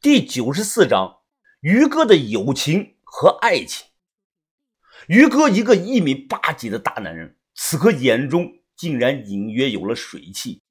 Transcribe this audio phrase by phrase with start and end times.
[0.00, 1.22] 第九十四章，
[1.58, 3.88] 于哥的友情和爱情。
[5.08, 10.62] 于哥一个一米八几的大男人，此刻眼中竟然隐约有了水汽。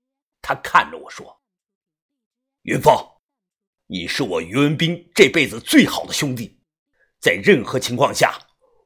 [0.42, 1.42] 他看着我说
[2.64, 2.96] ：“云峰，
[3.88, 6.62] 你是我于文斌这辈子最好的兄弟，
[7.20, 8.40] 在任何情况下，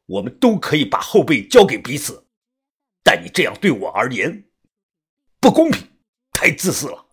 [0.08, 2.28] 我们都可以把后背交给彼此。
[3.04, 4.50] 但你这样对我而言，
[5.40, 5.88] 不公平，
[6.34, 7.10] 太自私了。”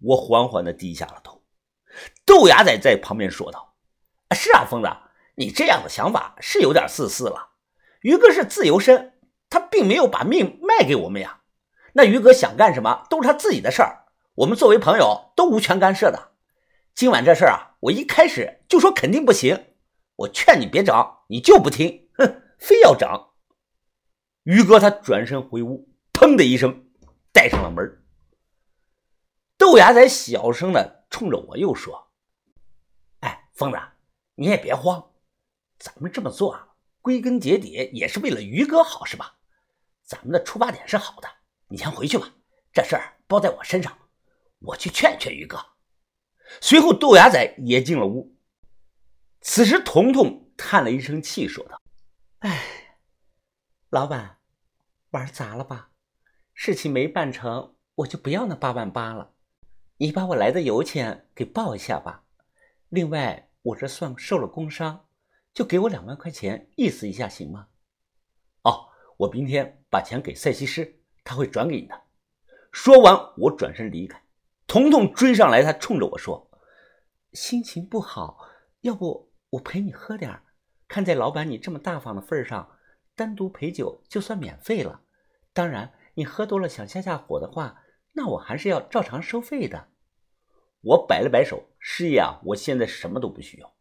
[0.00, 1.41] 我缓缓地低下了头。
[2.24, 3.74] 豆芽仔在旁边说道
[4.34, 4.88] ：“是啊，疯子，
[5.34, 7.50] 你这样的想法是有点自私了。
[8.00, 9.14] 于哥是自由身，
[9.50, 11.40] 他并没有把命卖给我们呀。
[11.92, 16.32] 那于哥想干什么都是他自己的事儿，我们作为朋友都无权干涉的。
[16.94, 19.74] 今晚这事儿啊，我一开始就说肯定不行，
[20.16, 20.94] 我劝你别整，
[21.28, 23.08] 你就不听，哼，非要整。
[24.44, 26.86] 于哥他转身回屋，砰的一声
[27.32, 28.02] 带上了门。
[29.58, 32.10] 豆芽仔小声的。”冲着我又说
[33.20, 33.78] ：“哎，疯子，
[34.34, 35.12] 你也别慌，
[35.78, 36.68] 咱们这么做啊，
[37.02, 39.36] 归根结底也是为了于哥好，是吧？
[40.02, 41.28] 咱们的出发点是好的，
[41.68, 42.32] 你先回去吧，
[42.72, 43.96] 这事儿包在我身上，
[44.60, 45.62] 我去劝劝于哥。”
[46.62, 48.34] 随后，豆芽仔也进了屋。
[49.42, 51.78] 此时，彤彤叹了一声气，说道
[52.40, 52.98] ：“哎，
[53.90, 54.38] 老板，
[55.10, 55.90] 玩砸了吧？
[56.54, 59.34] 事情没办成，我就不要那八万八了。”
[60.02, 62.24] 你把我来的油钱给报一下吧，
[62.88, 65.06] 另外我这算受了工伤，
[65.54, 67.68] 就给我两万块钱，意思一下行吗？
[68.62, 72.02] 哦，我明天把钱给赛西施，他会转给你的。
[72.72, 74.20] 说完，我转身离开。
[74.66, 76.50] 彤彤追上来，他冲着我说
[77.32, 78.40] ：“心情不好，
[78.80, 80.42] 要不我陪你喝点
[80.88, 82.76] 看在老板你这么大方的份上，
[83.14, 85.02] 单独陪酒就算免费了。
[85.52, 89.90] 当然，你喝多了想下下火的话，那我还是要照常收费的。”
[90.82, 93.72] 我摆了摆手，师爷啊，我现在什么都不需要。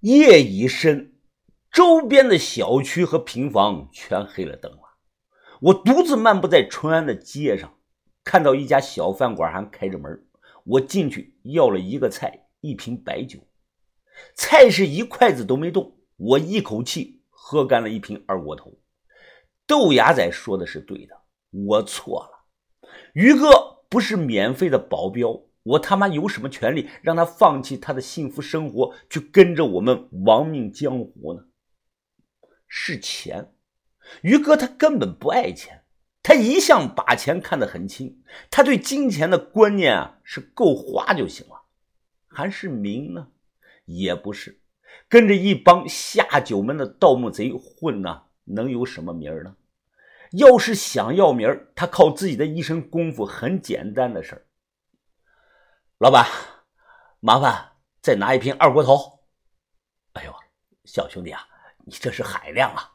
[0.00, 1.14] 夜已深，
[1.72, 4.78] 周边的小区和平房全黑了灯了。
[5.62, 7.78] 我独自漫步在淳安的街上，
[8.22, 10.22] 看到一家小饭馆还开着门。
[10.64, 13.38] 我进去要了一个菜，一瓶白酒。
[14.34, 18.78] 菜是一筷子都没动，我一口气喝干了一瓶二锅头。
[19.66, 21.16] 豆芽仔说的是对的，
[21.50, 22.90] 我错了。
[23.14, 23.48] 于哥
[23.88, 25.40] 不是免费的保镖。
[25.66, 31.44] 我他妈有什么权利让他放弃他的幸福生活，去跟着我们亡命江湖呢？
[32.68, 33.52] 是钱，
[34.22, 35.82] 于哥他根本不爱钱，
[36.22, 41.62] 他一向把钱看得很轻，他对金钱的观念啊是够花就行了。
[42.28, 43.28] 还是名呢？
[43.86, 44.60] 也不是，
[45.08, 49.56] 跟着一帮下九门的盗墓贼混呢，能有什么名呢？
[50.32, 54.45] 要是想要名他靠自己的一身功夫，很简单的事儿。
[55.98, 56.26] 老板，
[57.20, 59.20] 麻烦再拿一瓶二锅头。
[60.12, 60.34] 哎呦，
[60.84, 61.48] 小兄弟啊，
[61.86, 62.92] 你这是海量啊！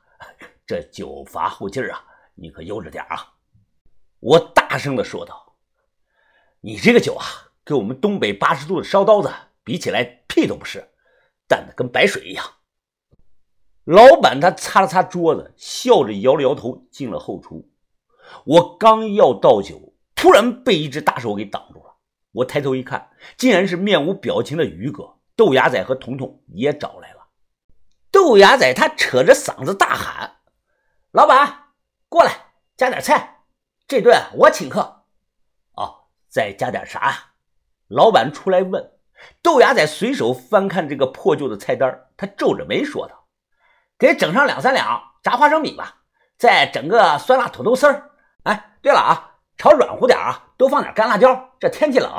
[0.67, 3.33] 这酒乏后劲儿啊，你可悠着点啊！
[4.19, 5.55] 我大声的说道
[6.61, 7.25] ：“你这个酒啊，
[7.63, 9.33] 跟我们东北八十度的烧刀子
[9.63, 10.91] 比起来，屁都不是，
[11.47, 12.45] 淡的跟白水一样。”
[13.83, 17.67] 老板他擦了擦桌子，笑着摇了摇头，进了后厨。
[18.45, 21.67] 我刚要倒酒，突然被一只大手给挡。
[22.33, 27.27] 我抬头一看，竟然是面无表情的于哥、豆芽仔和彤彤也找来了。
[28.09, 30.37] 豆芽仔他扯着嗓子大喊
[31.11, 31.73] ：“老板，
[32.07, 33.43] 过来加点菜，
[33.87, 35.03] 这顿我请客。”
[35.75, 37.33] 哦，再加点啥？
[37.87, 38.91] 老板出来问。
[39.41, 43.27] 豆芽仔随手翻看这个破旧的菜单，他皱着眉说道
[43.99, 46.03] ：“给整上两三两炸花生米吧，
[46.37, 48.11] 再整个酸辣土豆丝儿。
[48.43, 49.27] 哎，对了啊。”
[49.57, 51.55] 炒软乎点啊，多放点干辣椒。
[51.59, 52.11] 这天气冷，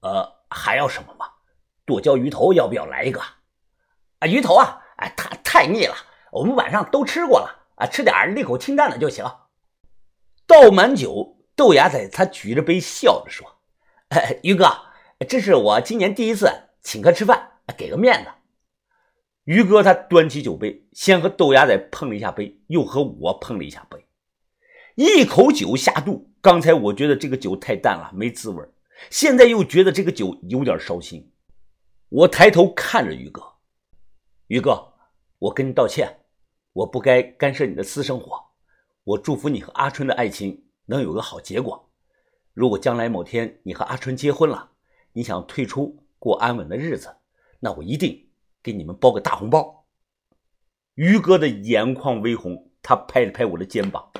[0.00, 1.26] 呃，还要什么吗？
[1.86, 3.20] 剁椒鱼头要不要来一个？
[4.18, 5.94] 啊，鱼头啊，哎，太太腻了，
[6.32, 9.24] 我们晚上都吃过了啊，吃点利口清淡的就行。
[10.44, 13.46] 倒满酒，豆芽仔他举着杯笑着说
[14.42, 14.68] ：“于哥，
[15.28, 16.50] 这是我今年第一次
[16.82, 18.30] 请客吃饭，给个面子。”
[19.46, 24.04] 于哥他端起酒杯，先和豆芽仔碰了一下杯，又和我碰了一下杯。
[25.00, 28.62] 一口酒下肚，刚才我觉得这个酒太淡了，没滋味
[29.08, 31.32] 现在又觉得这个酒有点烧心。
[32.10, 33.40] 我抬头看着于哥，
[34.48, 34.92] 于哥，
[35.38, 36.18] 我跟你道歉，
[36.74, 38.38] 我不该干涉你的私生活。
[39.04, 41.90] 我祝福你和阿春的爱情能有个好结果。
[42.52, 44.72] 如果将来某天你和阿春结婚了，
[45.14, 47.16] 你想退出过安稳的日子，
[47.60, 48.28] 那我一定
[48.62, 49.86] 给你们包个大红包。
[50.96, 54.12] 于哥的眼眶微红，他拍了拍我的肩膀。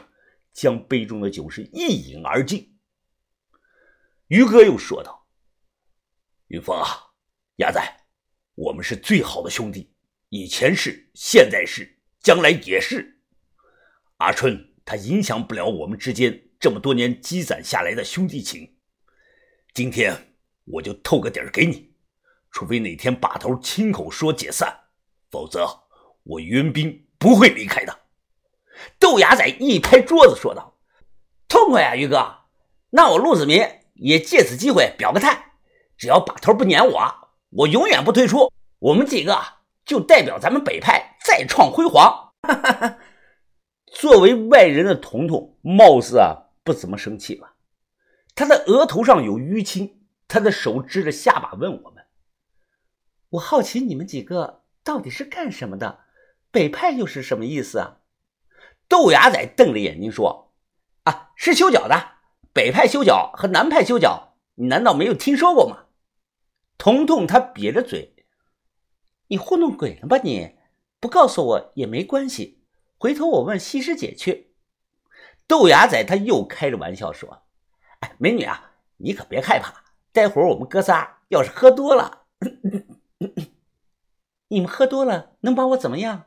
[0.61, 2.77] 将杯中的酒是一饮而尽。
[4.27, 5.27] 于哥又说道
[6.49, 6.85] ：“云峰啊，
[7.57, 7.83] 鸭仔，
[8.57, 9.91] 我们是最好的兄弟，
[10.29, 13.23] 以前是，现在是，将来也是。
[14.19, 18.77] 阿春他影响不了我们之间这么多年积攒下来的兄弟情。
[19.73, 20.35] 今天
[20.67, 21.95] 我就透个底儿给你，
[22.51, 24.79] 除非哪天把头亲口说解散，
[25.31, 25.67] 否则
[26.23, 28.00] 我袁斌不会离开的。
[28.99, 30.79] 豆芽仔一拍桌子说道
[31.49, 32.39] ：“痛快呀，于哥！
[32.91, 35.53] 那我陆子民也借此机会表个态，
[35.97, 37.15] 只要把头不撵我，
[37.51, 38.53] 我永远不退出。
[38.79, 39.41] 我们几个
[39.85, 42.99] 就代表咱们北派再创辉煌。”哈哈哈。
[43.93, 47.57] 作为外人的彤彤，貌似啊不怎么生气吧。
[48.35, 52.05] 他的额头上有淤青，他的手支着下巴问我们
[53.31, 56.01] ：“我好奇你们几个到底是干什么的？
[56.53, 57.99] 北派又是什么意思啊？”
[58.91, 60.53] 豆芽仔瞪着眼睛说
[61.05, 62.15] ：“啊，是修脚的。
[62.53, 65.85] 北派修脚和南派修脚，你难道没有听说过吗？”
[66.77, 68.17] 彤彤他瘪着嘴
[69.29, 70.17] ：“你糊弄鬼呢吧？
[70.25, 70.57] 你
[70.99, 72.65] 不告诉我也没关系。”
[72.99, 74.57] 回头我问西施姐去。
[75.47, 77.45] 豆芽仔他又开着玩笑说
[78.01, 82.23] ：“哎，美女啊，你可别害怕，待会儿我们哥仨要是喝多了，
[84.49, 86.25] 你们喝多了能把我怎么样？”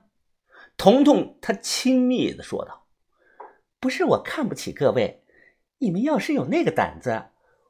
[0.78, 2.88] 彤彤他轻蔑的说道
[3.80, 5.24] ：“不是我看不起各位，
[5.78, 7.30] 你们要是有那个胆子，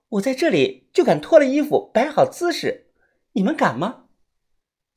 [0.10, 2.92] 我在这里就敢脱了衣服摆好姿势，
[3.34, 4.06] 你们敢吗？”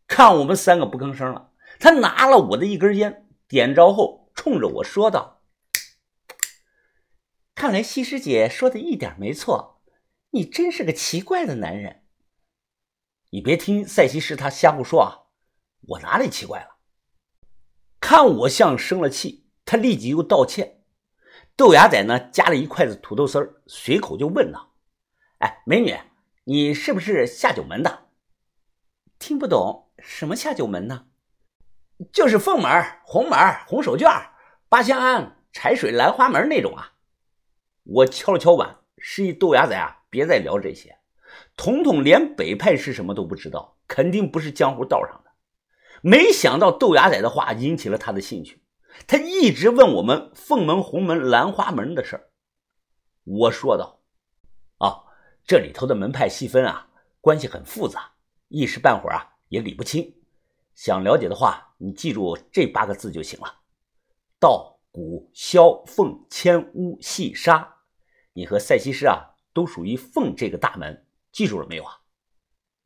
[0.07, 3.27] 看我们三个不吭声了，他拿了我的一根烟。
[3.49, 5.43] 点着后，冲着我说道
[7.55, 9.83] ：“看来西施姐说的一点没错，
[10.31, 12.05] 你真是个奇怪的男人。
[13.31, 15.27] 你别听赛西施她瞎胡说啊，
[15.89, 16.76] 我哪里奇怪了？
[18.09, 20.85] 看我像生了气，他立即又道歉。
[21.57, 24.75] 豆芽仔呢，夹了一筷子土豆丝，随口就问道
[25.43, 25.93] ：‘哎，美女，
[26.45, 28.05] 你是不是下九门的？
[29.19, 31.07] 听不懂什么下九门呢？’”
[32.13, 32.71] 就是凤门、
[33.05, 33.37] 红门、
[33.67, 34.29] 红手绢、
[34.69, 36.93] 八香庵、柴水、兰花门那种啊！
[37.83, 40.97] 我敲了敲碗，示意豆芽仔啊，别再聊这些。
[41.57, 45.26] 统统连北派是什么都不知道，肯定不是江湖道上的。
[46.03, 48.63] 没想到豆芽仔的话引起了他的兴趣，
[49.07, 52.31] 他一直问我们凤门、红门、兰花门的事儿。
[53.25, 54.01] 我说道
[54.79, 55.05] ：“啊，
[55.47, 56.89] 这里头的门派细分啊，
[57.21, 58.13] 关系很复杂，
[58.49, 60.15] 一时半会儿啊也理不清。
[60.75, 63.61] 想了解的话。”你记住这八个字就行了：
[64.41, 67.83] 道、古、萧、凤、千、乌、细、沙。
[68.33, 72.01] 你和赛西施啊，都属于凤这个大门，记住了没有啊？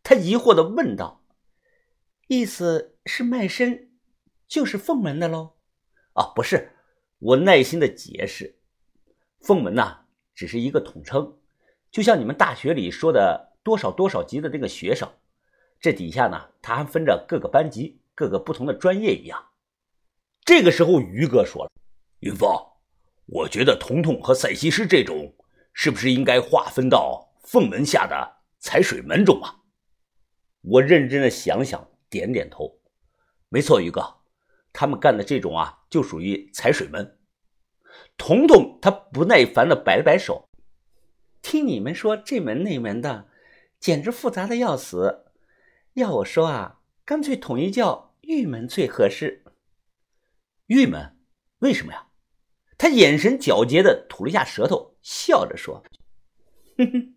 [0.03, 1.23] 他疑惑的问道
[2.27, 3.91] ：“意思是卖身
[4.47, 5.57] 就是凤门的喽？”
[6.15, 6.71] 啊，不是，
[7.19, 8.59] 我耐心的解释，
[9.41, 11.39] 凤门呐，只是一个统称，
[11.91, 15.11] 就像你们大学里说的多少多少级的那个学生，
[15.81, 17.99] 这底下呢，他还分着各个班级。
[18.12, 19.47] 各个不同的专业一样。
[20.45, 21.71] 这个时候，于哥说了
[22.21, 22.51] ：“云峰，
[23.25, 25.35] 我觉得彤彤和赛西施这种，
[25.73, 29.62] 是不是应该划分到凤门下的财水门中啊？”
[30.61, 32.79] 我认真的想想，点点头
[33.50, 34.17] ：“没错，于哥，
[34.73, 37.19] 他们干的这种啊，就属于踩水门。”
[38.17, 40.49] 彤彤他不耐烦的摆了摆手
[41.43, 43.29] ：“听你们说这门那门的，
[43.79, 45.26] 简直复杂的要死。
[45.93, 49.42] 要我说啊，干脆统一叫。”玉门最合适。
[50.66, 51.19] 玉门，
[51.59, 52.07] 为什么呀？
[52.78, 55.83] 他眼神皎洁的吐了一下舌头，笑着说
[56.78, 57.14] ：“哼哼，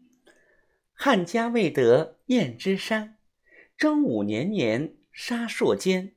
[0.94, 3.20] 汉家未得燕之山，
[3.78, 6.16] 征武年年杀朔间，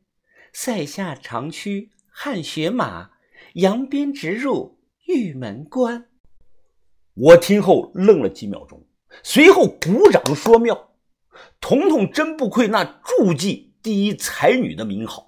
[0.58, 3.10] 塞下长驱汗血马，
[3.56, 6.06] 扬鞭直入玉门关。”
[7.12, 8.86] 我听后愣了几秒钟，
[9.22, 10.94] 随后鼓掌说：“妙！
[11.60, 15.25] 彤彤真不愧那筑基。”第一才女的名号。